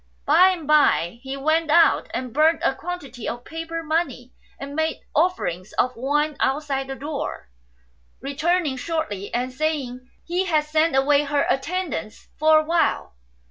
[0.25, 4.75] By and by he went out and burnt a quantity of paper money 4 and
[4.75, 7.51] made offerings of wine outside the door,
[8.19, 13.13] returning shortly and saying he had sent away her attendants for a while.